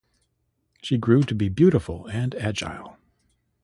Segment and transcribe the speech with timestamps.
[0.81, 2.97] She grew to be beautiful and agile.